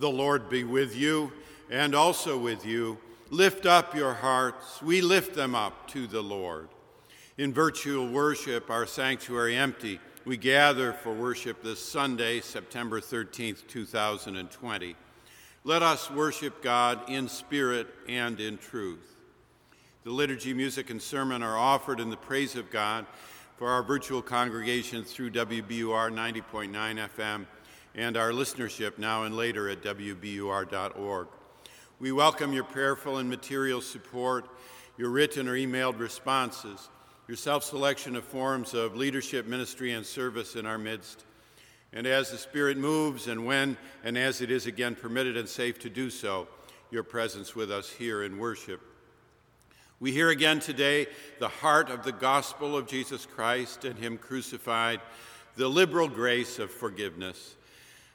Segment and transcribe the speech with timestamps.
[0.00, 1.30] The Lord be with you
[1.68, 2.96] and also with you.
[3.28, 4.80] Lift up your hearts.
[4.80, 6.70] We lift them up to the Lord.
[7.36, 14.96] In virtual worship, our sanctuary empty, we gather for worship this Sunday, September 13th, 2020.
[15.64, 19.16] Let us worship God in spirit and in truth.
[20.04, 23.04] The liturgy, music, and sermon are offered in the praise of God
[23.58, 26.72] for our virtual congregation through WBUR 90.9
[27.14, 27.44] FM
[27.94, 31.28] and our listenership now and later at WBUR.org.
[31.98, 34.48] We welcome your prayerful and material support,
[34.96, 36.88] your written or emailed responses,
[37.28, 41.24] your self selection of forms of leadership, ministry, and service in our midst.
[41.92, 45.78] And as the Spirit moves, and when and as it is again permitted and safe
[45.80, 46.46] to do so,
[46.90, 48.80] your presence with us here in worship.
[49.98, 51.06] We hear again today
[51.38, 55.00] the heart of the gospel of Jesus Christ and Him crucified,
[55.56, 57.56] the liberal grace of forgiveness.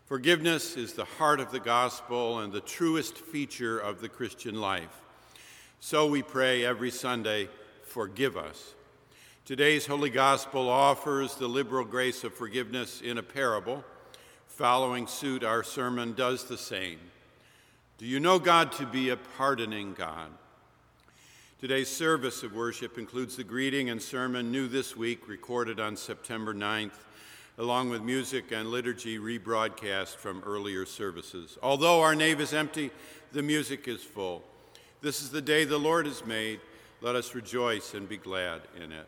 [0.05, 5.01] Forgiveness is the heart of the gospel and the truest feature of the Christian life.
[5.79, 7.49] So we pray every Sunday,
[7.81, 8.75] forgive us.
[9.45, 13.83] Today's Holy Gospel offers the liberal grace of forgiveness in a parable.
[14.45, 16.99] Following suit, our sermon does the same.
[17.97, 20.29] Do you know God to be a pardoning God?
[21.59, 26.53] Today's service of worship includes the greeting and sermon new this week, recorded on September
[26.53, 26.99] 9th
[27.57, 31.57] along with music and liturgy rebroadcast from earlier services.
[31.63, 32.91] Although our nave is empty,
[33.31, 34.43] the music is full.
[35.01, 36.59] This is the day the Lord has made.
[37.01, 39.07] Let us rejoice and be glad in it.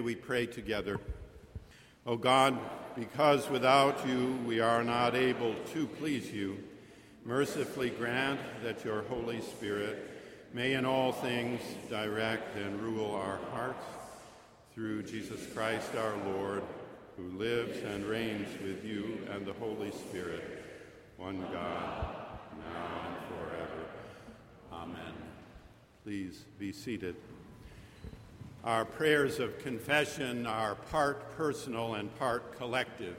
[0.00, 0.98] We pray together.
[2.06, 2.58] O God,
[2.96, 6.58] because without you we are not able to please you,
[7.24, 10.10] mercifully grant that your Holy Spirit
[10.52, 13.84] may in all things direct and rule our hearts
[14.74, 16.62] through Jesus Christ our Lord,
[17.16, 20.64] who lives and reigns with you and the Holy Spirit,
[21.18, 22.16] one God,
[22.58, 23.86] now and forever.
[24.72, 25.14] Amen.
[26.02, 27.16] Please be seated.
[28.62, 33.16] Our prayers of confession are part personal and part collective.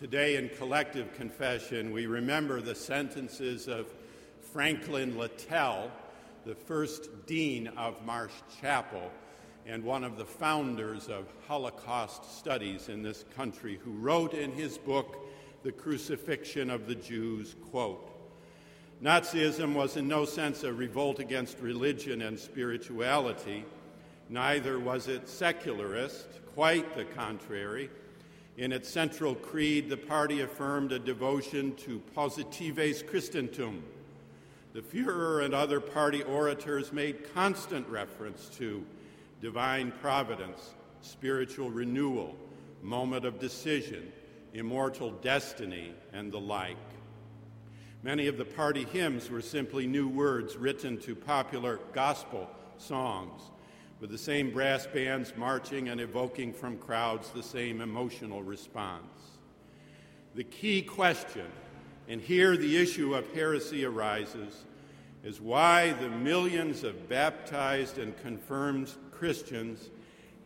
[0.00, 3.92] Today, in collective confession, we remember the sentences of
[4.40, 5.90] Franklin Littell,
[6.46, 9.10] the first dean of Marsh Chapel
[9.66, 14.78] and one of the founders of Holocaust studies in this country, who wrote in his
[14.78, 15.18] book,
[15.64, 18.10] The Crucifixion of the Jews, quote,
[19.02, 23.66] Nazism was in no sense a revolt against religion and spirituality.
[24.28, 27.90] Neither was it secularist, quite the contrary.
[28.56, 33.82] In its central creed, the party affirmed a devotion to positives Christentum.
[34.72, 38.84] The Fuhrer and other party orators made constant reference to
[39.40, 42.34] divine providence, spiritual renewal,
[42.82, 44.12] moment of decision,
[44.54, 46.76] immortal destiny, and the like.
[48.02, 53.42] Many of the party hymns were simply new words written to popular gospel songs,
[54.00, 59.02] with the same brass bands marching and evoking from crowds the same emotional response.
[60.34, 61.46] The key question,
[62.08, 64.64] and here the issue of heresy arises,
[65.24, 69.88] is why the millions of baptized and confirmed Christians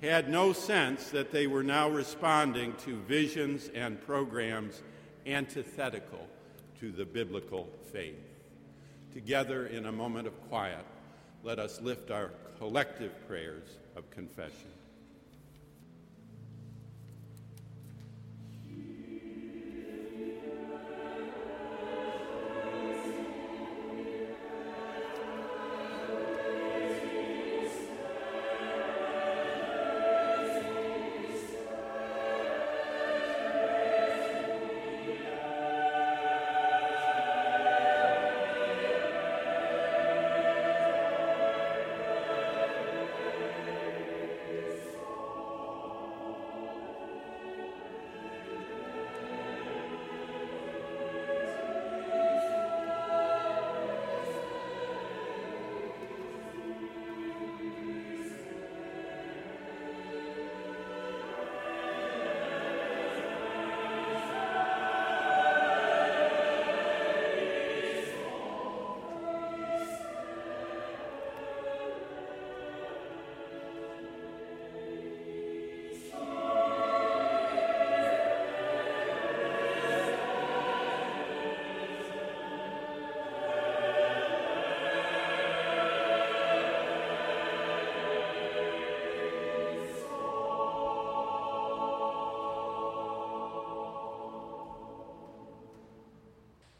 [0.00, 4.80] had no sense that they were now responding to visions and programs
[5.26, 6.26] antithetical
[6.78, 8.16] to the biblical faith.
[9.12, 10.84] Together, in a moment of quiet,
[11.42, 12.30] let us lift our
[12.60, 13.64] collective prayers
[13.96, 14.79] of confession.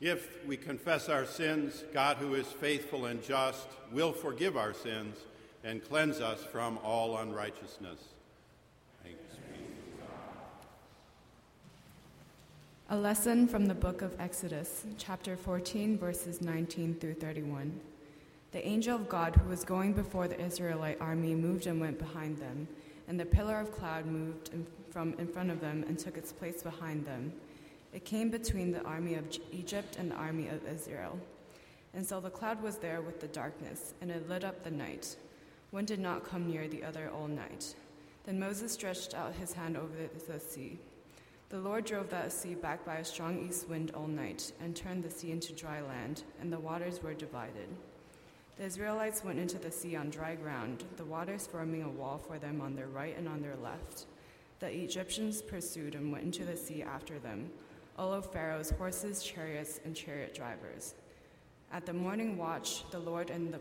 [0.00, 5.18] If we confess our sins, God, who is faithful and just, will forgive our sins
[5.62, 7.98] and cleanse us from all unrighteousness.
[9.04, 9.62] Thanks be to
[10.00, 10.08] God.
[12.88, 17.78] A lesson from the book of Exodus, chapter 14, verses 19 through 31.
[18.52, 22.38] The angel of God who was going before the Israelite army moved and went behind
[22.38, 22.66] them,
[23.06, 26.32] and the pillar of cloud moved in from in front of them and took its
[26.32, 27.32] place behind them.
[27.92, 31.18] It came between the army of Egypt and the army of Israel.
[31.92, 35.16] And so the cloud was there with the darkness, and it lit up the night.
[35.70, 37.74] One did not come near the other all night.
[38.24, 39.92] Then Moses stretched out his hand over
[40.28, 40.78] the sea.
[41.48, 45.02] The Lord drove that sea back by a strong east wind all night, and turned
[45.02, 47.68] the sea into dry land, and the waters were divided.
[48.56, 52.38] The Israelites went into the sea on dry ground, the waters forming a wall for
[52.38, 54.06] them on their right and on their left.
[54.60, 57.50] The Egyptians pursued and went into the sea after them
[58.00, 60.94] all of Pharaoh's horses, chariots, and chariot drivers.
[61.70, 63.60] At the morning watch, the Lord and the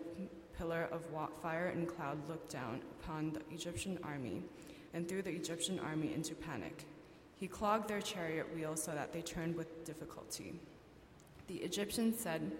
[0.58, 1.04] pillar of
[1.42, 4.42] fire and cloud looked down upon the Egyptian army
[4.94, 6.86] and threw the Egyptian army into panic.
[7.36, 10.54] He clogged their chariot wheels so that they turned with difficulty.
[11.48, 12.54] The Egyptians said,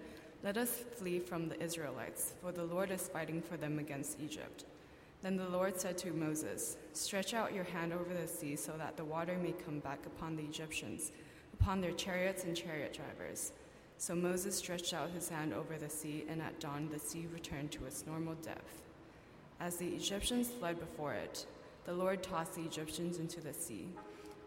[0.44, 4.66] Let us flee from the Israelites, for the Lord is fighting for them against Egypt.
[5.22, 8.98] Then the Lord said to Moses, Stretch out your hand over the sea so that
[8.98, 11.10] the water may come back upon the Egyptians
[11.60, 13.52] upon their chariots and chariot drivers.
[13.98, 17.70] So Moses stretched out his hand over the sea, and at dawn the sea returned
[17.72, 18.82] to its normal depth.
[19.60, 21.44] As the Egyptians fled before it,
[21.84, 23.88] the Lord tossed the Egyptians into the sea.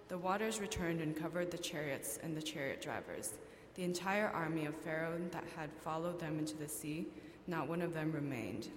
[0.08, 3.34] The waters returned and covered the chariots and the chariot drivers.
[3.76, 7.08] The entire army of Pharaoh that had followed them into the sea,
[7.48, 8.70] not one of them remained.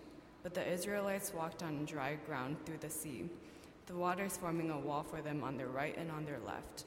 [0.42, 3.30] But the Israelites walked on dry ground through the sea,
[3.86, 6.84] the waters forming a wall for them on their right and on their left.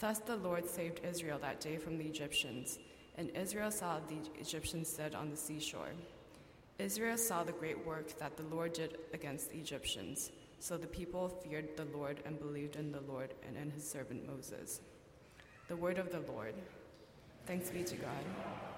[0.00, 2.78] Thus the Lord saved Israel that day from the Egyptians,
[3.16, 5.92] and Israel saw the Egyptians dead on the seashore.
[6.78, 10.30] Israel saw the great work that the Lord did against the Egyptians.
[10.60, 14.26] So the people feared the Lord and believed in the Lord and in his servant
[14.28, 14.80] Moses.
[15.66, 16.54] The word of the Lord.
[17.46, 18.77] Thanks be to God.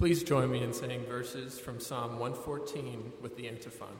[0.00, 3.94] Please join me in saying verses from Psalm 114 with the antiphon.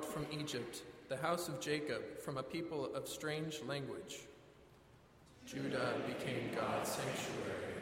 [0.00, 4.20] Out from Egypt, the house of Jacob, from a people of strange language.
[5.44, 7.74] Judah became God's sanctuary,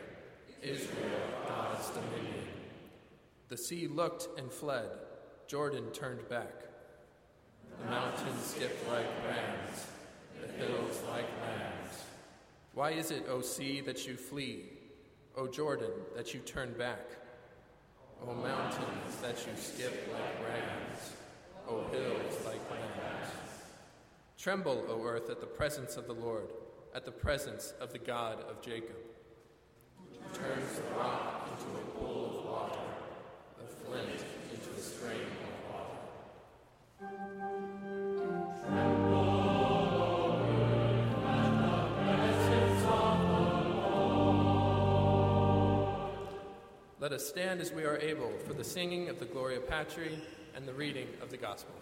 [0.60, 2.48] Israel God's dominion.
[3.48, 4.88] The sea looked and fled,
[5.46, 6.64] Jordan turned back.
[7.84, 9.86] The mountains skipped like rams,
[10.40, 12.02] the hills like lambs.
[12.74, 14.64] Why is it, O sea, that you flee,
[15.36, 17.06] O Jordan, that you turn back?
[18.26, 21.12] O mountains, that you skip like rams?
[21.68, 23.30] O hills like lambs.
[24.38, 26.48] Tremble, O earth, at the presence of the Lord,
[26.94, 28.96] at the presence of the God of Jacob.
[30.10, 32.80] He turns the rock into a pool of water,
[33.58, 35.98] the flint into a stream of water.
[46.98, 50.18] Let us stand as we are able for the singing of the Gloria Patri
[50.58, 51.72] and the reading of the Gospel.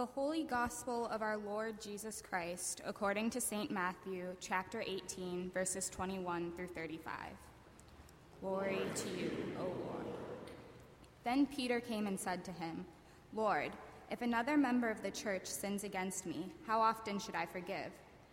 [0.00, 3.70] The Holy Gospel of our Lord Jesus Christ, according to St.
[3.70, 7.14] Matthew, chapter 18, verses 21 through 35.
[8.40, 10.06] Glory to you, O Lord.
[11.22, 12.86] Then Peter came and said to him,
[13.34, 13.72] Lord,
[14.10, 17.92] if another member of the church sins against me, how often should I forgive?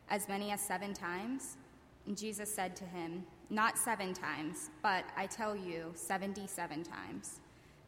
[0.09, 1.57] As many as seven times?
[2.05, 7.41] And Jesus said to him, Not seven times, but I tell you, seventy seven times.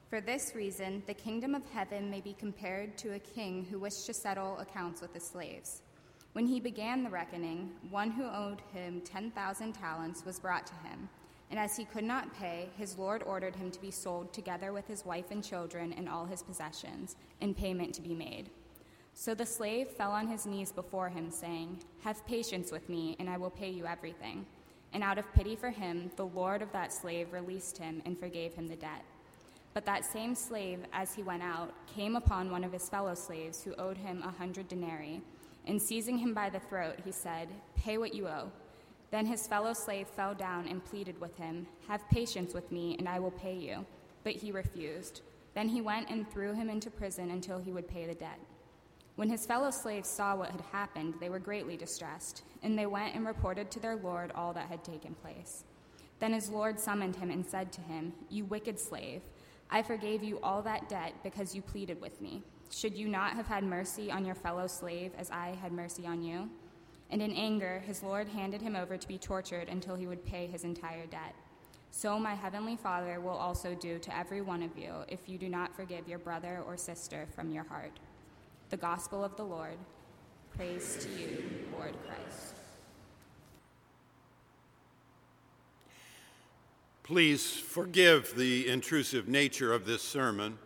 [0.09, 4.07] For this reason, the kingdom of heaven may be compared to a king who wished
[4.07, 5.83] to settle accounts with his slaves.
[6.33, 11.07] When he began the reckoning, one who owed him 10,000 talents was brought to him.
[11.51, 14.87] And as he could not pay, his Lord ordered him to be sold together with
[14.87, 18.49] his wife and children and all his possessions, and payment to be made.
[19.13, 23.29] So the slave fell on his knees before him, saying, Have patience with me, and
[23.29, 24.47] I will pay you everything.
[24.91, 28.55] And out of pity for him, the Lord of that slave released him and forgave
[28.55, 29.03] him the debt.
[29.73, 33.63] But that same slave, as he went out, came upon one of his fellow slaves
[33.63, 35.21] who owed him a hundred denarii.
[35.67, 38.51] And seizing him by the throat, he said, Pay what you owe.
[39.11, 43.07] Then his fellow slave fell down and pleaded with him, Have patience with me, and
[43.07, 43.85] I will pay you.
[44.23, 45.21] But he refused.
[45.53, 48.39] Then he went and threw him into prison until he would pay the debt.
[49.15, 53.15] When his fellow slaves saw what had happened, they were greatly distressed, and they went
[53.15, 55.65] and reported to their Lord all that had taken place.
[56.19, 59.21] Then his Lord summoned him and said to him, You wicked slave.
[59.71, 62.43] I forgave you all that debt because you pleaded with me.
[62.71, 66.21] Should you not have had mercy on your fellow slave as I had mercy on
[66.23, 66.49] you?
[67.11, 70.47] And in anger, his Lord handed him over to be tortured until he would pay
[70.47, 71.35] his entire debt.
[71.91, 75.49] So my heavenly Father will also do to every one of you if you do
[75.49, 77.99] not forgive your brother or sister from your heart.
[78.69, 79.77] The Gospel of the Lord.
[80.55, 81.43] Praise to you,
[81.75, 82.58] Lord Christ.
[87.09, 90.59] Please forgive the intrusive nature of this sermon.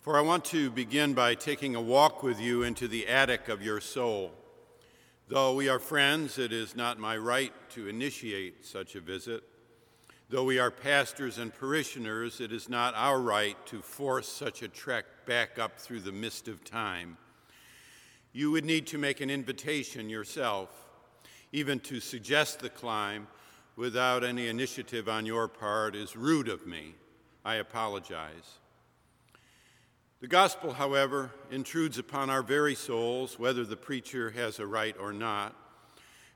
[0.00, 3.62] For I want to begin by taking a walk with you into the attic of
[3.62, 4.32] your soul.
[5.28, 9.44] Though we are friends, it is not my right to initiate such a visit.
[10.28, 14.68] Though we are pastors and parishioners, it is not our right to force such a
[14.68, 17.16] trek back up through the mist of time.
[18.32, 20.70] You would need to make an invitation yourself,
[21.52, 23.28] even to suggest the climb
[23.76, 26.94] without any initiative on your part is rude of me.
[27.44, 28.58] I apologize.
[30.20, 35.12] The gospel, however, intrudes upon our very souls, whether the preacher has a right or
[35.12, 35.56] not.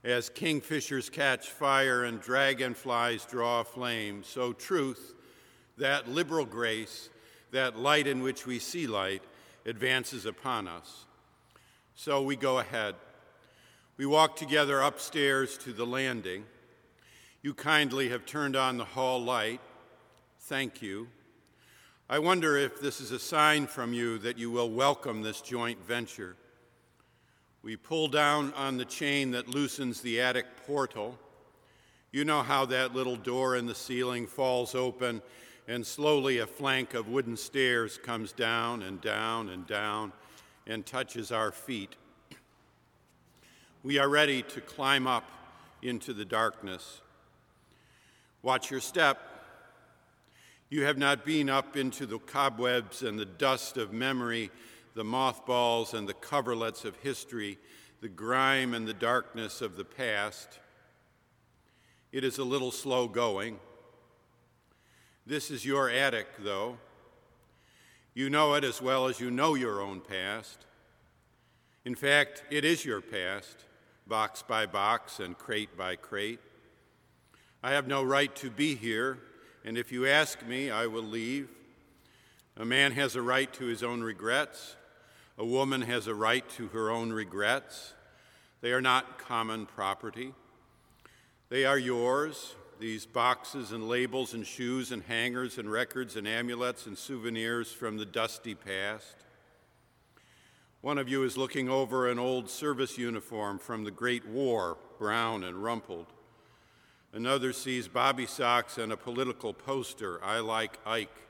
[0.03, 5.14] As kingfishers catch fire and dragonflies draw flame, so truth,
[5.79, 7.11] that liberal grace,
[7.53, 9.22] that light in which we see light,
[9.64, 11.05] advances upon us.
[11.94, 12.94] So we go ahead.
[13.96, 16.44] We walk together upstairs to the landing.
[17.47, 19.61] You kindly have turned on the hall light.
[20.41, 21.07] Thank you.
[22.11, 25.79] I wonder if this is a sign from you that you will welcome this joint
[25.87, 26.35] venture.
[27.63, 31.21] We pull down on the chain that loosens the attic portal.
[32.11, 35.23] You know how that little door in the ceiling falls open,
[35.69, 40.13] and slowly a flank of wooden stairs comes down and down and down
[40.67, 41.95] and touches our feet.
[43.85, 45.31] We are ready to climb up
[45.81, 47.03] into the darkness.
[48.47, 49.19] Watch your step.
[50.71, 54.53] You have not been up into the cobwebs and the dust of memory,
[54.95, 57.59] the mothballs and the coverlets of history,
[58.03, 60.61] the grime and the darkness of the past.
[62.13, 63.59] It is a little slow going.
[65.27, 66.79] This is your attic, though.
[68.15, 70.67] You know it as well as you know your own past.
[71.85, 73.65] In fact, it is your past,
[74.07, 76.39] box by box and crate by crate.
[77.62, 79.19] I have no right to be here,
[79.64, 81.49] and if you ask me, I will leave.
[82.57, 84.77] A man has a right to his own regrets.
[85.38, 87.92] A woman has a right to her own regrets.
[88.61, 90.33] They are not common property.
[91.49, 96.87] They are yours, these boxes and labels and shoes and hangers and records and amulets
[96.87, 99.16] and souvenirs from the dusty past.
[100.81, 105.45] One of you is looking over an old service uniform from the Great War, brown
[105.45, 106.07] and rumpled.
[107.12, 111.27] Another sees bobby socks and a political poster, I Like Ike.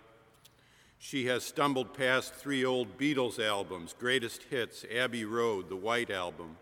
[0.99, 6.57] She has stumbled past three old Beatles albums, Greatest Hits, Abbey Road, the White Album.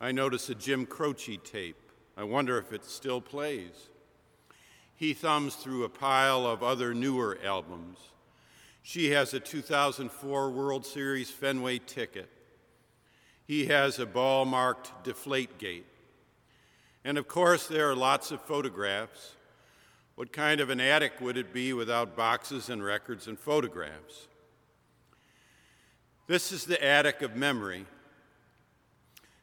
[0.00, 1.76] I notice a Jim Croce tape.
[2.16, 3.88] I wonder if it still plays.
[4.96, 7.98] He thumbs through a pile of other newer albums.
[8.82, 12.28] She has a 2004 World Series Fenway ticket.
[13.46, 15.84] He has a ball marked Deflategate.
[17.04, 19.34] And of course, there are lots of photographs.
[20.14, 24.28] What kind of an attic would it be without boxes and records and photographs?
[26.28, 27.86] This is the attic of memory.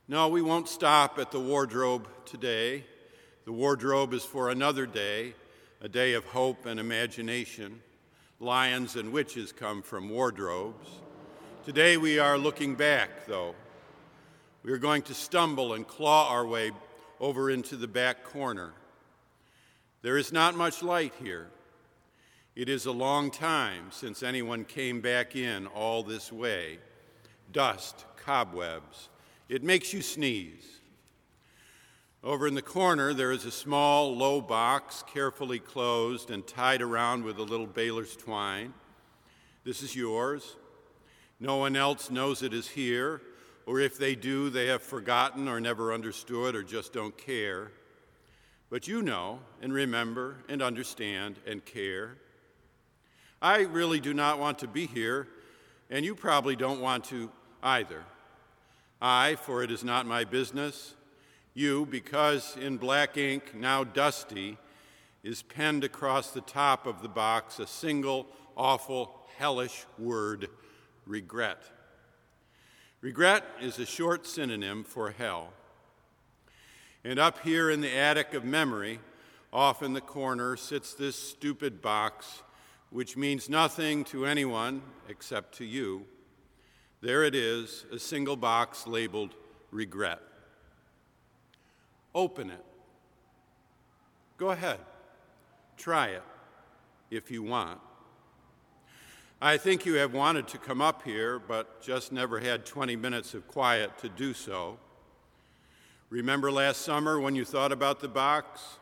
[0.07, 2.85] No, we won't stop at the wardrobe today.
[3.45, 5.33] The wardrobe is for another day,
[5.81, 7.81] a day of hope and imagination.
[8.39, 10.87] Lions and witches come from wardrobes.
[11.65, 13.53] Today we are looking back, though.
[14.63, 16.71] We are going to stumble and claw our way
[17.19, 18.73] over into the back corner.
[20.01, 21.47] There is not much light here.
[22.55, 26.79] It is a long time since anyone came back in all this way.
[27.51, 29.09] Dust, cobwebs,
[29.47, 30.79] it makes you sneeze.
[32.23, 37.23] Over in the corner, there is a small, low box, carefully closed and tied around
[37.23, 38.73] with a little baler's twine.
[39.63, 40.57] This is yours.
[41.39, 43.21] No one else knows it is here,
[43.69, 47.71] or if they do, they have forgotten or never understood or just don't care.
[48.71, 52.15] But you know and remember and understand and care.
[53.39, 55.27] I really do not want to be here,
[55.87, 57.29] and you probably don't want to
[57.61, 58.05] either.
[58.99, 60.95] I, for it is not my business.
[61.53, 64.57] You, because in black ink, now dusty,
[65.21, 68.25] is penned across the top of the box a single,
[68.57, 70.47] awful, hellish word
[71.05, 71.69] regret.
[73.01, 75.53] Regret is a short synonym for hell.
[77.05, 78.99] And up here in the attic of memory,
[79.53, 82.43] off in the corner, sits this stupid box,
[82.89, 86.05] which means nothing to anyone except to you.
[86.99, 89.33] There it is, a single box labeled
[89.71, 90.19] regret.
[92.13, 92.65] Open it.
[94.37, 94.79] Go ahead.
[95.77, 96.23] Try it
[97.09, 97.79] if you want.
[99.41, 103.33] I think you have wanted to come up here, but just never had 20 minutes
[103.33, 104.77] of quiet to do so.
[106.09, 108.79] Remember last summer when you thought about the box?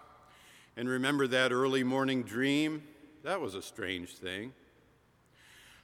[0.76, 2.82] And remember that early morning dream?
[3.24, 4.52] That was a strange thing.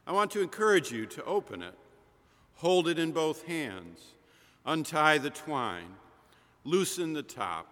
[0.07, 1.77] I want to encourage you to open it,
[2.55, 3.99] hold it in both hands,
[4.65, 5.97] untie the twine,
[6.63, 7.67] loosen the top,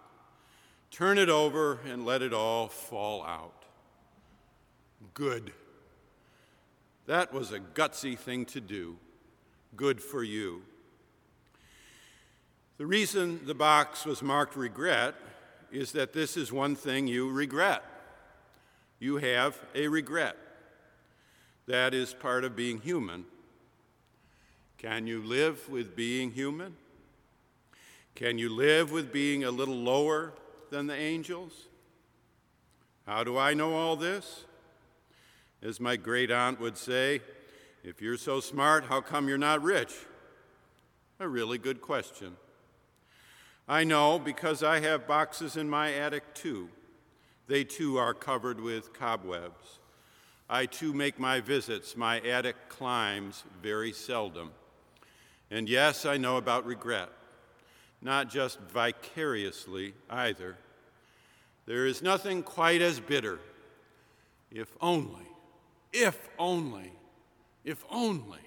[0.92, 3.64] turn it over, and let it all fall out.
[5.14, 5.52] Good.
[7.06, 8.96] That was a gutsy thing to do.
[9.74, 10.62] Good for you.
[12.78, 15.14] The reason the box was marked regret
[15.70, 17.82] is that this is one thing you regret.
[18.98, 20.36] You have a regret.
[21.66, 23.24] That is part of being human.
[24.78, 26.76] Can you live with being human?
[28.14, 30.32] Can you live with being a little lower
[30.70, 31.68] than the angels?
[33.06, 34.44] How do I know all this?
[35.62, 37.20] As my great aunt would say,
[37.84, 39.92] if you're so smart, how come you're not rich?
[41.20, 42.36] A really good question.
[43.68, 46.68] I know because I have boxes in my attic too.
[47.46, 49.78] They too are covered with cobwebs.
[50.50, 54.50] I too make my visits, my attic climbs very seldom.
[55.50, 57.08] And yes, I know about regret,
[58.00, 60.56] not just vicariously either.
[61.66, 63.38] There is nothing quite as bitter.
[64.50, 65.26] If only,
[65.92, 66.92] if only,
[67.64, 68.38] if only.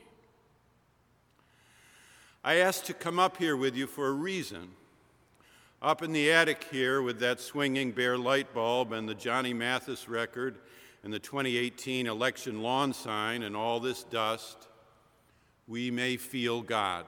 [2.44, 4.70] I asked to come up here with you for a reason.
[5.82, 10.08] Up in the attic here with that swinging bare light bulb and the Johnny Mathis
[10.08, 10.58] record
[11.04, 14.68] and the 2018 election lawn sign and all this dust,
[15.68, 17.06] we may feel God.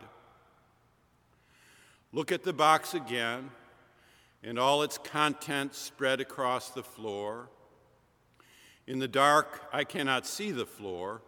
[2.11, 3.49] Look at the box again
[4.43, 7.49] and all its contents spread across the floor.
[8.87, 11.21] In the dark, I cannot see the floor,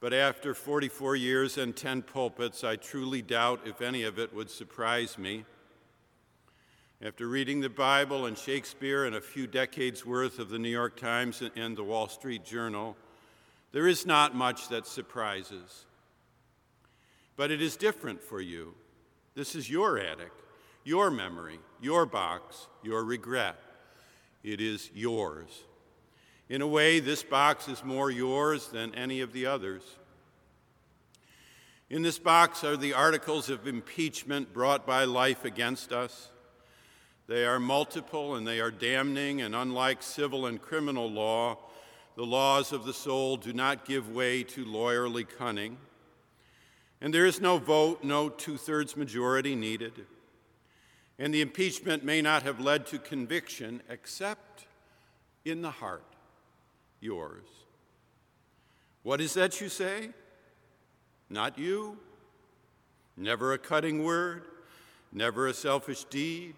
[0.00, 4.50] but after 44 years and 10 pulpits, I truly doubt if any of it would
[4.50, 5.44] surprise me.
[7.00, 10.96] After reading the Bible and Shakespeare and a few decades worth of the New York
[10.96, 12.96] Times and the Wall Street Journal,
[13.70, 15.84] there is not much that surprises.
[17.36, 18.74] But it is different for you.
[19.34, 20.32] This is your attic,
[20.82, 23.56] your memory, your box, your regret.
[24.42, 25.65] It is yours.
[26.48, 29.82] In a way, this box is more yours than any of the others.
[31.88, 36.30] In this box are the articles of impeachment brought by life against us.
[37.28, 41.58] They are multiple and they are damning, and unlike civil and criminal law,
[42.16, 45.76] the laws of the soul do not give way to lawyerly cunning.
[47.00, 50.06] And there is no vote, no two thirds majority needed.
[51.18, 54.66] And the impeachment may not have led to conviction except
[55.44, 56.15] in the heart,
[57.00, 57.46] yours.
[59.02, 60.10] What is that you say?
[61.30, 61.98] Not you.
[63.16, 64.44] Never a cutting word,
[65.12, 66.54] never a selfish deed,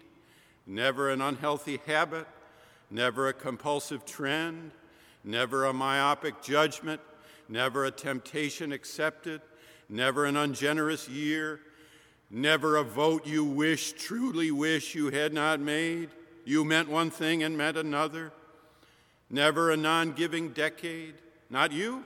[0.67, 2.27] never an unhealthy habit,
[2.91, 4.71] never a compulsive trend,
[5.23, 6.99] never a myopic judgment,
[7.47, 9.41] never a temptation accepted,
[9.87, 11.61] never an ungenerous year,
[12.29, 16.09] never a vote you wish, truly wish you had not made.
[16.45, 18.31] You meant one thing and meant another.
[19.29, 21.15] Never a non giving decade,
[21.49, 22.03] not you.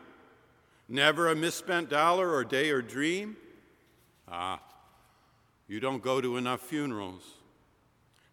[0.90, 3.38] Never a misspent dollar or day or dream.
[4.28, 4.60] Ah,
[5.68, 7.24] you don't go to enough funerals.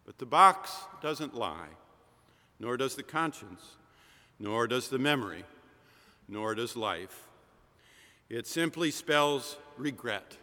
[0.04, 1.68] But the box doesn't lie,
[2.58, 3.76] nor does the conscience,
[4.40, 5.44] nor does the memory,
[6.28, 7.28] nor does life.
[8.28, 10.36] It simply spells regret.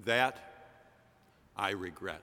[0.00, 0.38] That
[1.56, 2.22] I regret.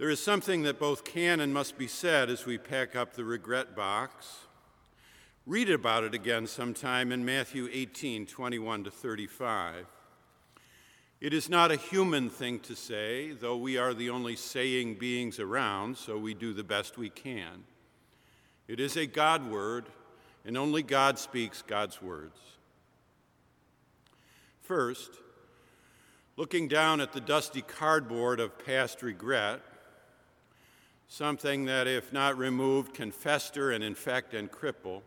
[0.00, 3.22] There is something that both can and must be said as we pack up the
[3.22, 4.38] regret box.
[5.44, 9.84] Read about it again sometime in Matthew 18 21 to 35.
[11.20, 15.38] It is not a human thing to say, though we are the only saying beings
[15.38, 17.64] around, so we do the best we can.
[18.68, 19.84] It is a God word,
[20.46, 22.38] and only God speaks God's words.
[24.62, 25.10] First,
[26.38, 29.60] looking down at the dusty cardboard of past regret,
[31.10, 35.02] something that, if not removed, can fester and infect and cripple,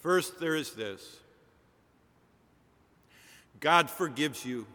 [0.00, 1.20] first there is this.
[3.60, 4.66] God forgives you.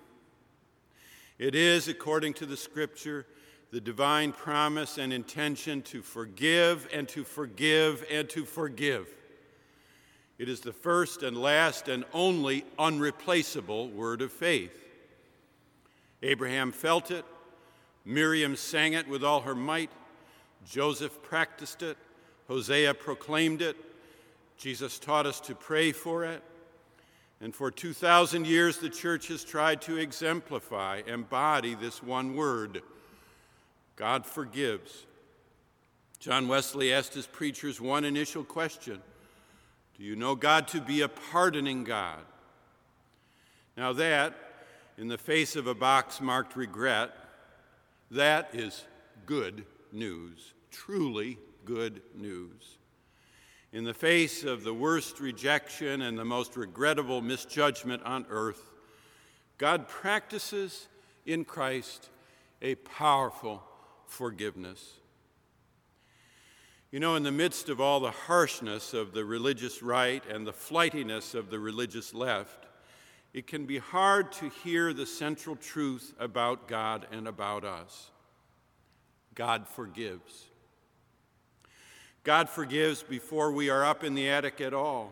[1.37, 3.27] It is, according to the scripture,
[3.71, 9.09] the divine promise and intention to forgive and to forgive and to forgive.
[10.37, 14.77] It is the first and last and only unreplaceable word of faith.
[16.23, 17.25] Abraham felt it,
[18.05, 19.91] Miriam sang it with all her might,
[20.69, 21.97] Joseph practiced it,
[22.47, 23.77] Hosea proclaimed it,
[24.57, 26.43] Jesus taught us to pray for it.
[27.41, 32.83] And for 2,000 years, the church has tried to exemplify, embody this one word
[33.95, 35.05] God forgives.
[36.19, 39.01] John Wesley asked his preachers one initial question
[39.97, 42.19] Do you know God to be a pardoning God?
[43.75, 44.35] Now, that,
[44.99, 47.11] in the face of a box marked regret,
[48.11, 48.85] that is
[49.25, 52.77] good news, truly good news.
[53.73, 58.71] In the face of the worst rejection and the most regrettable misjudgment on earth,
[59.57, 60.87] God practices
[61.25, 62.09] in Christ
[62.61, 63.63] a powerful
[64.05, 64.97] forgiveness.
[66.91, 70.51] You know, in the midst of all the harshness of the religious right and the
[70.51, 72.65] flightiness of the religious left,
[73.33, 78.10] it can be hard to hear the central truth about God and about us.
[79.35, 80.45] God forgives.
[82.23, 85.11] God forgives before we are up in the attic at all.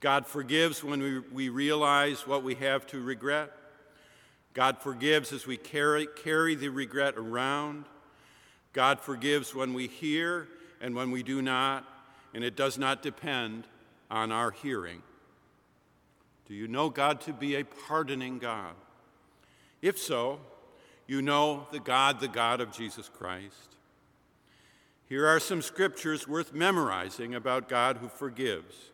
[0.00, 3.50] God forgives when we, we realize what we have to regret.
[4.52, 7.86] God forgives as we carry, carry the regret around.
[8.72, 10.46] God forgives when we hear
[10.80, 11.84] and when we do not,
[12.34, 13.66] and it does not depend
[14.10, 15.02] on our hearing.
[16.46, 18.74] Do you know God to be a pardoning God?
[19.80, 20.40] If so,
[21.06, 23.76] you know the God, the God of Jesus Christ.
[25.06, 28.90] Here are some scriptures worth memorizing about God who forgives.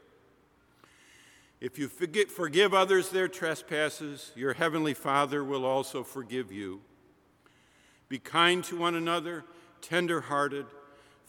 [1.60, 6.80] If you forgive others their trespasses, your heavenly Father will also forgive you.
[8.08, 9.44] Be kind to one another,
[9.80, 10.66] tender hearted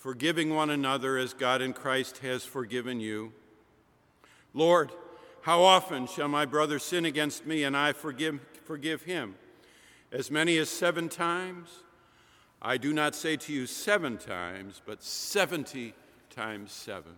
[0.01, 3.33] forgiving one another as God in Christ has forgiven you.
[4.51, 4.91] Lord,
[5.41, 9.35] how often shall my brother sin against me and I forgive, forgive him?
[10.11, 11.69] As many as seven times?
[12.61, 15.93] I do not say to you seven times, but 70
[16.29, 17.13] times seven.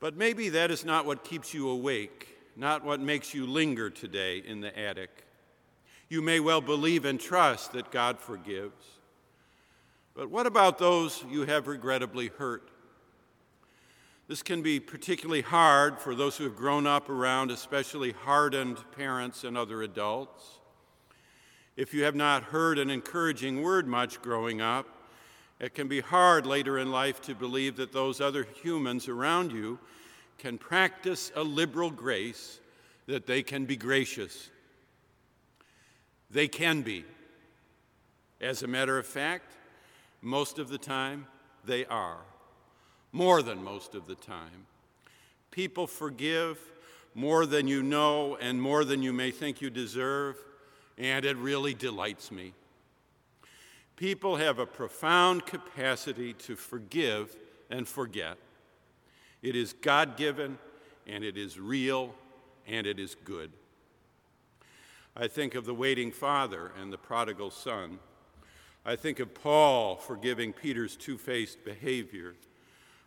[0.00, 4.38] But maybe that is not what keeps you awake, not what makes you linger today
[4.38, 5.10] in the attic.
[6.08, 8.84] You may well believe and trust that God forgives.
[10.14, 12.68] But what about those you have regrettably hurt?
[14.32, 19.44] This can be particularly hard for those who have grown up around especially hardened parents
[19.44, 20.58] and other adults.
[21.76, 24.86] If you have not heard an encouraging word much growing up,
[25.60, 29.78] it can be hard later in life to believe that those other humans around you
[30.38, 32.58] can practice a liberal grace,
[33.04, 34.48] that they can be gracious.
[36.30, 37.04] They can be.
[38.40, 39.52] As a matter of fact,
[40.22, 41.26] most of the time,
[41.66, 42.22] they are.
[43.12, 44.66] More than most of the time.
[45.50, 46.58] People forgive
[47.14, 50.36] more than you know and more than you may think you deserve,
[50.96, 52.54] and it really delights me.
[53.96, 57.36] People have a profound capacity to forgive
[57.70, 58.38] and forget.
[59.42, 60.58] It is God given,
[61.06, 62.14] and it is real,
[62.66, 63.52] and it is good.
[65.14, 67.98] I think of the waiting father and the prodigal son.
[68.84, 72.34] I think of Paul forgiving Peter's two faced behavior.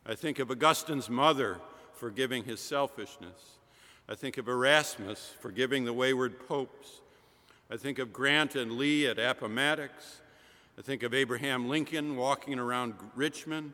[0.08, 1.60] I think of Augustine's mother
[1.93, 3.58] forgiving his selfishness.
[4.08, 7.01] I think of Erasmus forgiving the wayward popes.
[7.72, 10.22] I think of Grant and Lee at Appomattox.
[10.78, 13.74] I think of Abraham Lincoln walking around Richmond.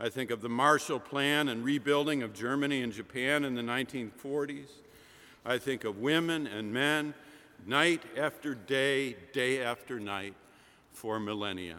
[0.00, 4.70] I think of the Marshall Plan and rebuilding of Germany and Japan in the 1940s.
[5.44, 7.14] I think of women and men,
[7.66, 10.34] night after day, day after night,
[10.90, 11.76] for millennia.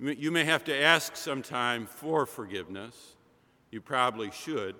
[0.00, 3.16] You may have to ask sometime for forgiveness.
[3.70, 4.74] You probably should.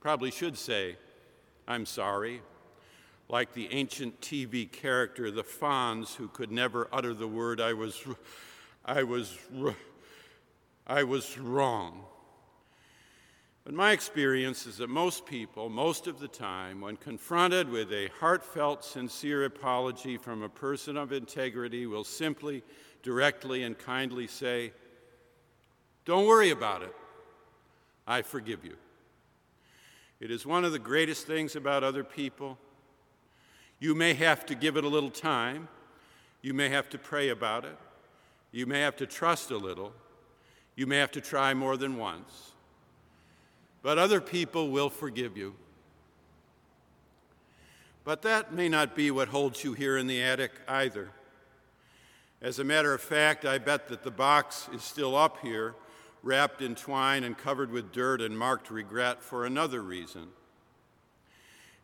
[0.00, 0.96] Probably should say,
[1.68, 2.42] I'm sorry,
[3.28, 8.04] like the ancient TV character, the Fonz, who could never utter the word, I was,
[8.84, 9.38] I was,
[10.84, 12.04] I was wrong.
[13.62, 18.10] But my experience is that most people, most of the time, when confronted with a
[18.18, 22.62] heartfelt, sincere apology from a person of integrity, will simply,
[23.04, 24.72] directly, and kindly say,
[26.04, 26.92] Don't worry about it.
[28.04, 28.74] I forgive you.
[30.18, 32.58] It is one of the greatest things about other people.
[33.78, 35.68] You may have to give it a little time.
[36.42, 37.78] You may have to pray about it.
[38.50, 39.92] You may have to trust a little.
[40.74, 42.54] You may have to try more than once
[43.84, 45.54] but other people will forgive you.
[48.02, 51.10] But that may not be what holds you here in the attic either.
[52.44, 55.74] As a matter of fact, I bet that the box is still up here,
[56.22, 60.26] wrapped in twine and covered with dirt and marked regret for another reason.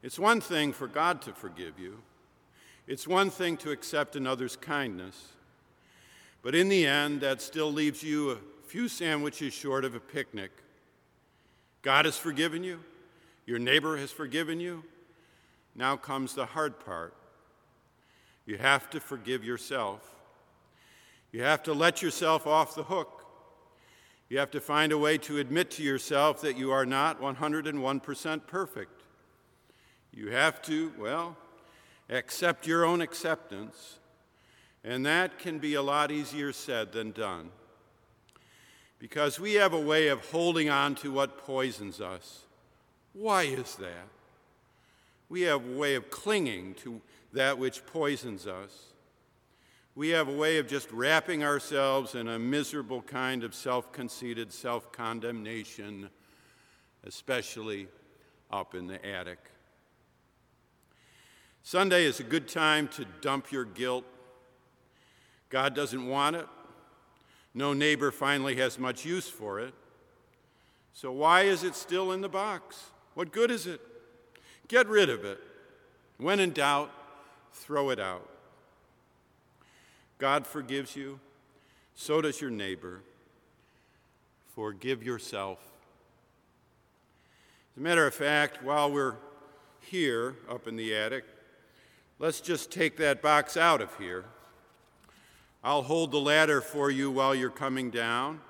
[0.02, 2.02] It's one thing for God to forgive you,
[2.86, 5.28] it's one thing to accept another's kindness.
[6.42, 10.50] But in the end, that still leaves you a few sandwiches short of a picnic
[11.80, 12.80] God has forgiven you,
[13.46, 14.84] your neighbor has forgiven you.
[15.74, 17.14] Now comes the hard part.
[18.44, 20.19] You have to forgive yourself.
[21.32, 23.24] You have to let yourself off the hook.
[24.28, 28.46] You have to find a way to admit to yourself that you are not 101%
[28.46, 29.02] perfect.
[30.12, 31.36] You have to, well,
[32.08, 33.98] accept your own acceptance,
[34.82, 37.50] and that can be a lot easier said than done.
[38.98, 42.40] Because we have a way of holding on to what poisons us.
[43.12, 44.08] Why is that?
[45.28, 47.00] We have a way of clinging to
[47.32, 48.90] that which poisons us.
[50.00, 54.50] We have a way of just wrapping ourselves in a miserable kind of self conceited
[54.50, 56.08] self condemnation,
[57.04, 57.86] especially
[58.50, 59.38] up in the attic.
[61.62, 64.06] Sunday is a good time to dump your guilt.
[65.50, 66.46] God doesn't want it.
[67.52, 69.74] No neighbor finally has much use for it.
[70.94, 72.84] So, why is it still in the box?
[73.12, 73.82] What good is it?
[74.66, 75.40] Get rid of it.
[76.16, 76.90] When in doubt,
[77.52, 78.26] throw it out.
[80.20, 81.18] God forgives you,
[81.94, 83.00] so does your neighbor.
[84.54, 85.58] Forgive yourself.
[87.72, 89.14] As a matter of fact, while we're
[89.80, 91.24] here up in the attic,
[92.18, 94.26] let's just take that box out of here.
[95.64, 98.40] I'll hold the ladder for you while you're coming down.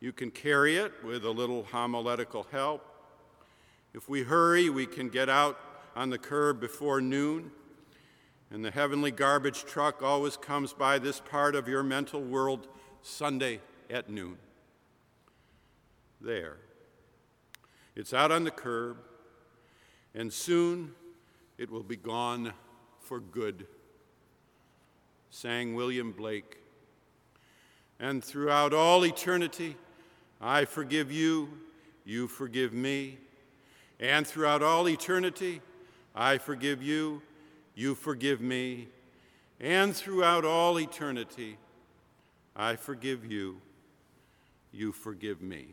[0.00, 2.84] You can carry it with a little homiletical help.
[3.94, 5.56] If we hurry, we can get out
[5.94, 7.52] on the curb before noon
[8.50, 12.66] and the heavenly garbage truck always comes by this part of your mental world
[13.02, 14.36] Sunday at noon.
[16.20, 16.56] There.
[17.94, 18.98] It's out on the curb,
[20.14, 20.94] and soon
[21.58, 22.52] it will be gone
[23.00, 23.66] for good,
[25.30, 26.58] sang William Blake.
[27.98, 29.76] And throughout all eternity,
[30.40, 31.50] I forgive you,
[32.04, 33.18] you forgive me.
[33.98, 35.60] And throughout all eternity,
[36.14, 37.22] I forgive you,
[37.80, 38.88] you forgive me,
[39.58, 41.56] and throughout all eternity,
[42.54, 43.62] I forgive you,
[44.70, 45.68] you forgive me.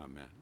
[0.00, 0.35] Amen.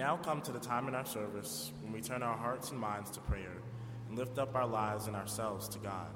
[0.00, 3.10] Now come to the time in our service when we turn our hearts and minds
[3.10, 3.52] to prayer
[4.08, 6.08] and lift up our lives and ourselves to God.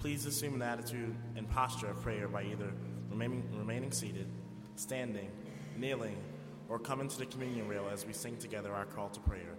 [0.00, 2.72] Please assume an attitude and posture of prayer by either
[3.08, 4.26] remaining, remaining seated,
[4.74, 5.30] standing,
[5.76, 6.16] kneeling,
[6.68, 9.54] or coming to the communion rail as we sing together our call to prayer.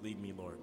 [0.00, 0.58] Lead me, Lord.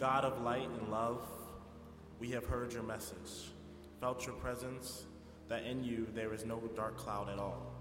[0.00, 1.20] God of light and love,
[2.18, 3.50] we have heard your message,
[4.00, 5.04] felt your presence,
[5.48, 7.74] that in you there is no dark cloud at all.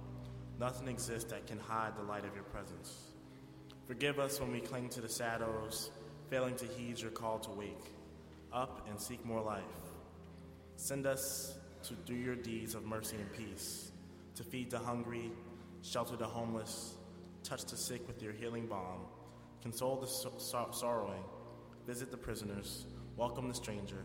[0.60, 2.94] Nothing exists that can hide the light of your presence.
[3.88, 5.92] Forgive us when we cling to the shadows,
[6.30, 7.94] failing to heed your call to wake
[8.52, 9.64] up and seek more life.
[10.76, 13.94] Send us to do your deeds of mercy and peace,
[14.36, 15.32] to feed the hungry,
[15.84, 16.96] shelter the homeless,
[17.46, 19.00] touch the sick with your healing balm,
[19.62, 21.24] console the sor- sorrowing,
[21.86, 22.86] visit the prisoners,
[23.18, 24.04] welcome the stranger,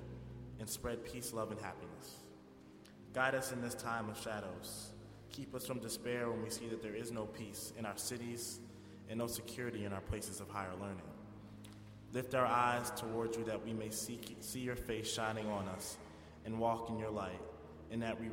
[0.60, 2.16] and spread peace, love, and happiness.
[3.12, 4.90] Guide us in this time of shadows.
[5.30, 8.60] Keep us from despair when we see that there is no peace in our cities
[9.08, 11.02] and no security in our places of higher learning.
[12.12, 14.20] Lift our eyes towards you that we may see,
[14.54, 15.96] your face shining on us
[16.44, 17.40] and walk in your light,
[17.90, 18.28] and that we,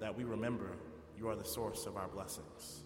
[0.00, 0.76] that we remember
[1.18, 2.82] you are the source of our blessings.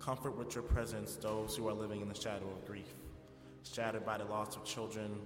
[0.00, 2.92] Comfort with your presence those who are living in the shadow of grief,
[3.64, 5.20] shattered by the loss of children,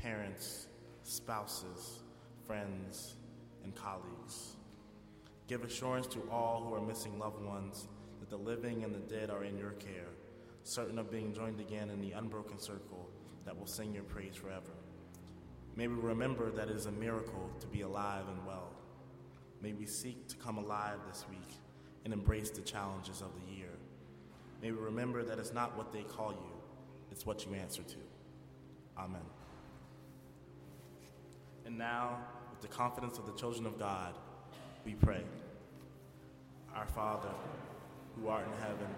[0.00, 0.66] parents,
[1.02, 2.00] spouses,
[2.46, 3.14] friends,
[3.64, 4.56] and colleagues.
[5.46, 7.86] Give assurance to all who are missing loved ones
[8.20, 10.08] that the living and the dead are in your care,
[10.64, 13.08] certain of being joined again in the unbroken circle
[13.44, 14.72] that will sing your praise forever.
[15.76, 18.70] May we remember that it is a miracle to be alive and well.
[19.62, 21.58] May we seek to come alive this week
[22.04, 23.70] and embrace the challenges of the year.
[24.62, 26.55] May we remember that it's not what they call you,
[27.16, 27.96] it's what you answer to.
[28.98, 29.22] Amen.
[31.64, 32.18] And now,
[32.50, 34.12] with the confidence of the children of God,
[34.84, 35.22] we pray.
[36.74, 37.30] Our Father,
[38.14, 38.88] who art in heaven,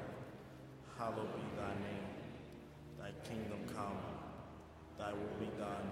[0.98, 2.08] hallowed be thy name.
[2.98, 3.96] Thy kingdom come,
[4.98, 5.88] thy will be done,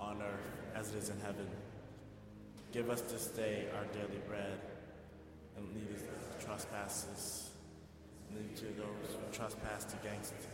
[0.00, 1.46] on earth as it is in heaven.
[2.72, 4.60] Give us this day our daily bread,
[5.58, 7.50] and lead us into trespasses,
[8.34, 10.53] lead to those who trespass against us.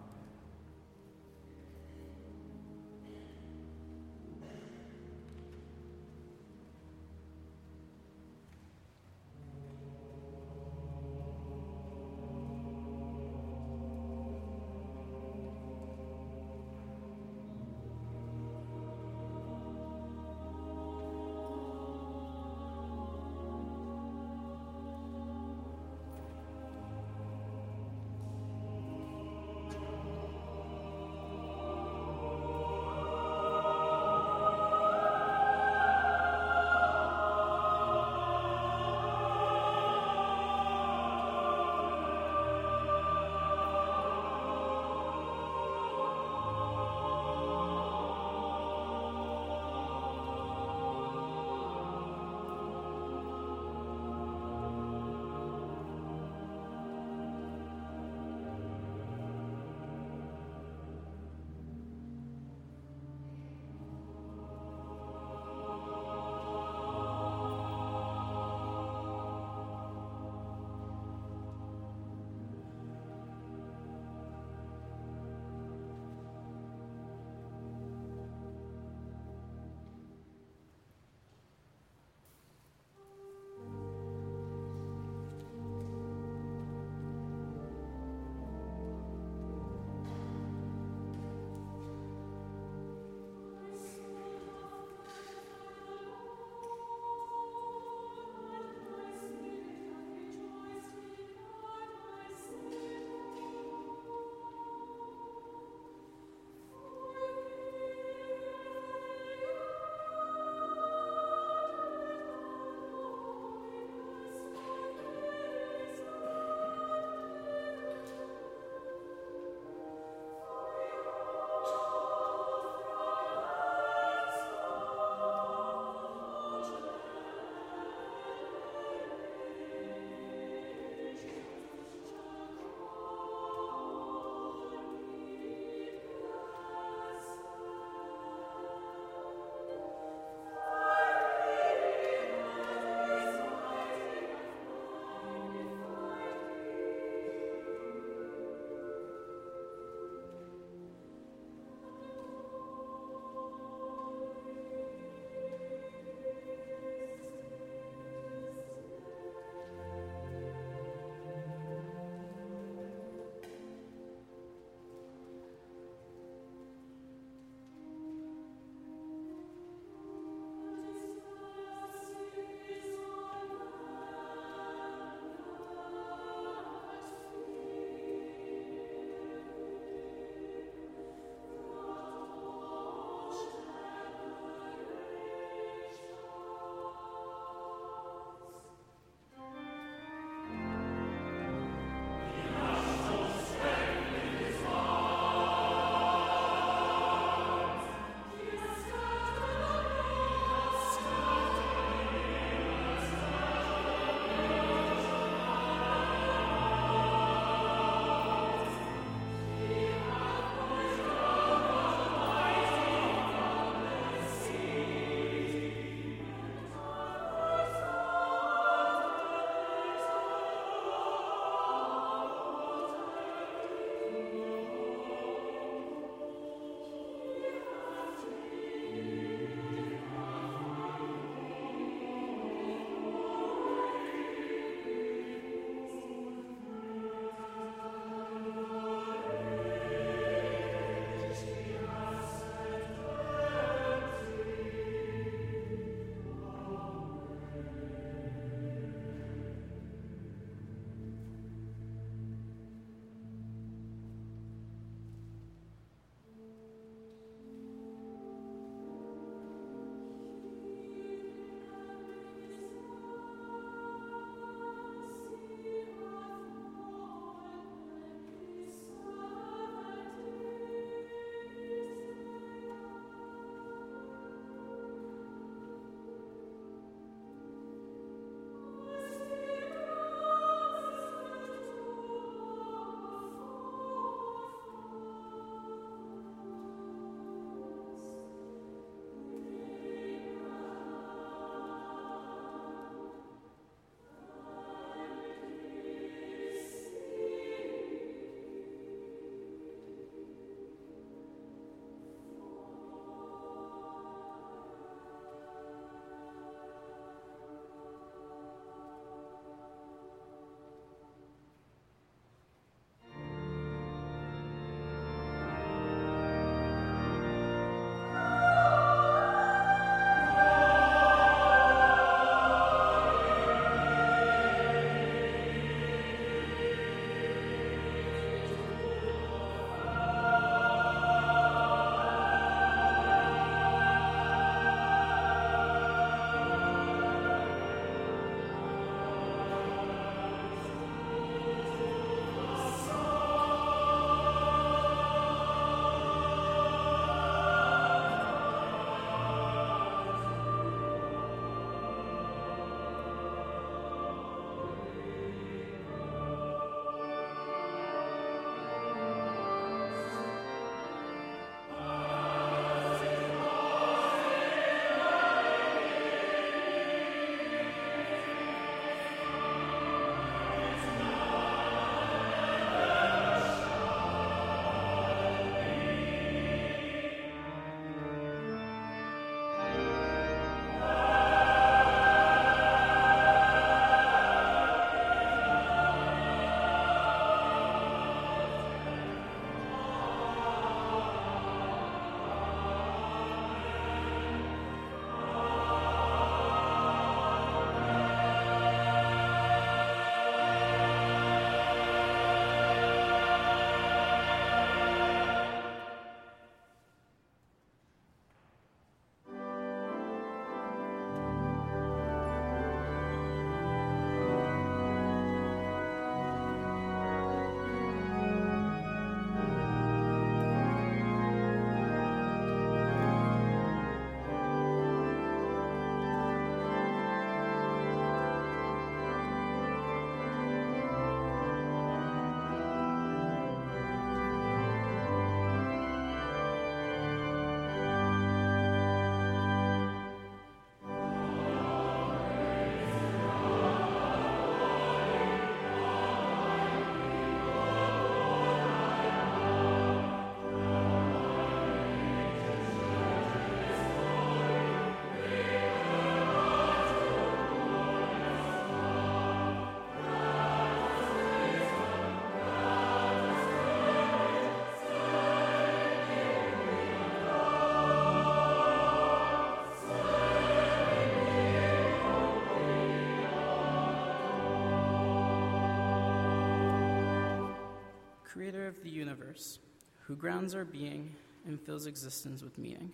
[478.71, 479.59] Of the universe,
[480.07, 481.15] who grounds our being
[481.45, 482.91] and fills existence with meaning.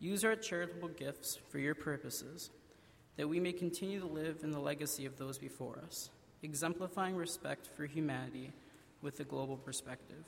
[0.00, 2.50] Use our charitable gifts for your purposes,
[3.16, 6.10] that we may continue to live in the legacy of those before us,
[6.42, 8.52] exemplifying respect for humanity
[9.02, 10.24] with a global perspective.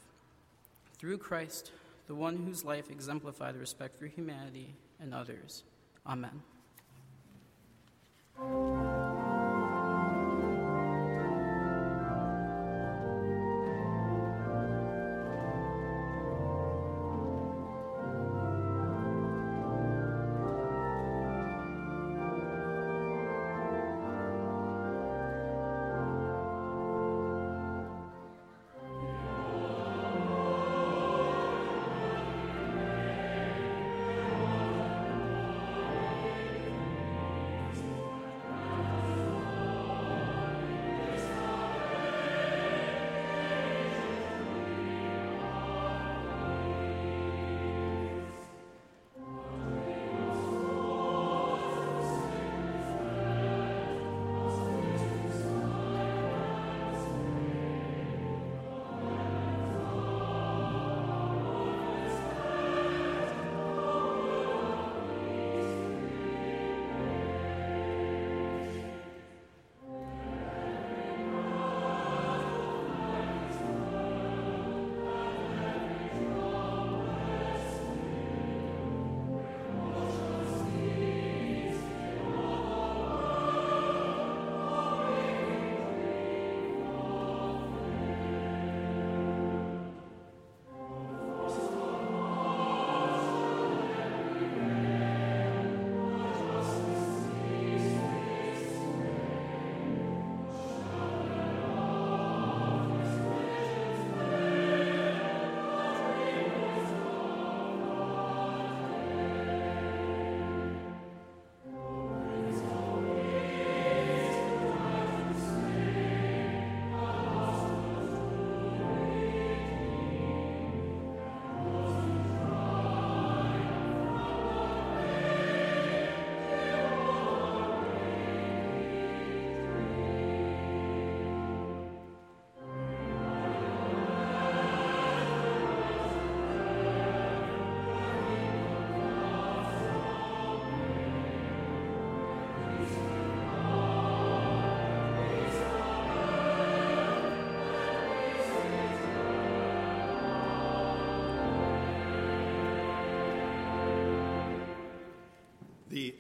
[0.99, 1.71] Through Christ,
[2.09, 5.63] the one whose life exemplified respect for humanity and others.
[6.07, 6.43] Amen.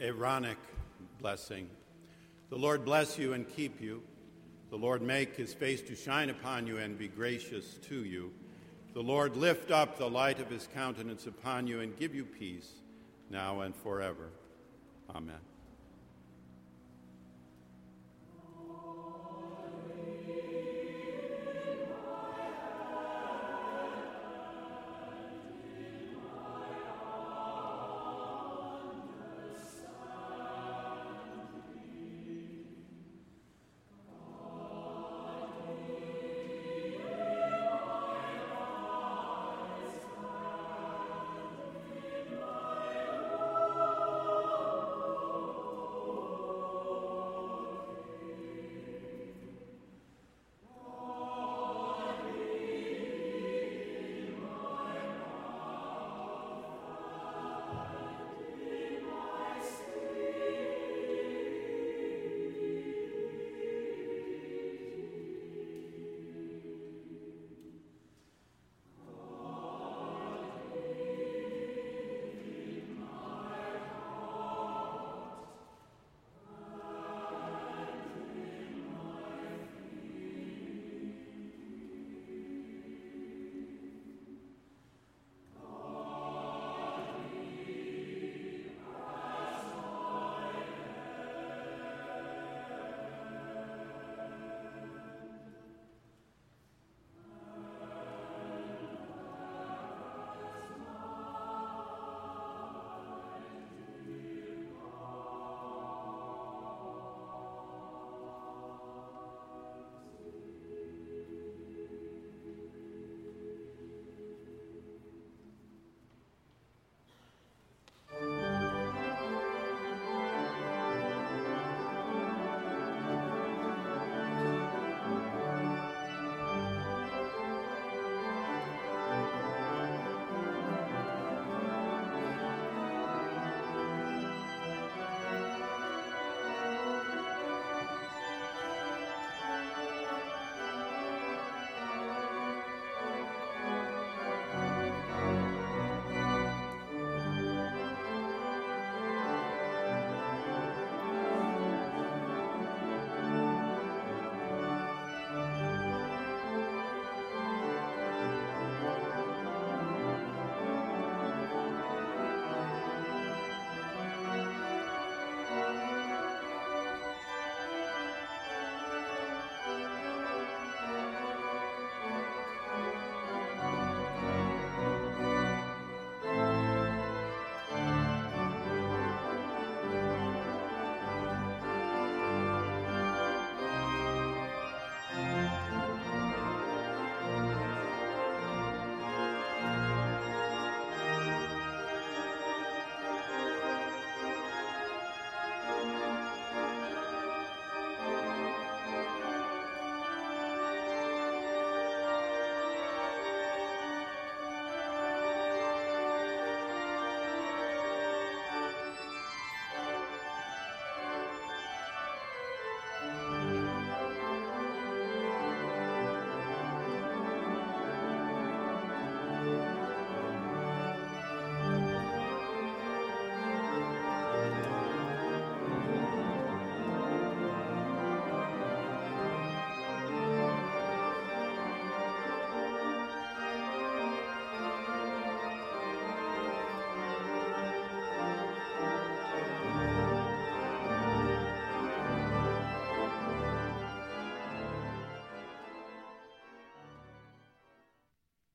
[0.00, 0.56] Aaronic
[1.20, 1.68] blessing.
[2.48, 4.02] The Lord bless you and keep you.
[4.70, 8.32] The Lord make his face to shine upon you and be gracious to you.
[8.94, 12.68] The Lord lift up the light of his countenance upon you and give you peace
[13.28, 14.30] now and forever.
[15.14, 15.36] Amen.